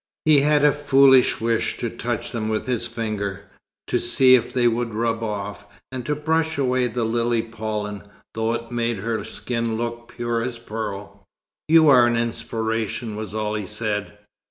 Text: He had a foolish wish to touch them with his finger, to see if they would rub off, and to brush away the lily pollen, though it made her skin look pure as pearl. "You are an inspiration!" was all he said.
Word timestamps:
He 0.25 0.39
had 0.41 0.65
a 0.65 0.71
foolish 0.71 1.39
wish 1.39 1.77
to 1.77 1.87
touch 1.87 2.31
them 2.31 2.49
with 2.49 2.65
his 2.65 2.87
finger, 2.87 3.43
to 3.85 3.99
see 3.99 4.33
if 4.33 4.51
they 4.51 4.67
would 4.67 4.95
rub 4.95 5.21
off, 5.21 5.67
and 5.91 6.03
to 6.07 6.15
brush 6.15 6.57
away 6.57 6.87
the 6.87 7.03
lily 7.03 7.43
pollen, 7.43 8.01
though 8.33 8.55
it 8.55 8.71
made 8.71 8.97
her 8.97 9.23
skin 9.23 9.77
look 9.77 10.07
pure 10.07 10.41
as 10.41 10.57
pearl. 10.57 11.23
"You 11.67 11.87
are 11.89 12.07
an 12.07 12.15
inspiration!" 12.15 13.15
was 13.15 13.35
all 13.35 13.53
he 13.53 13.67
said. 13.67 14.17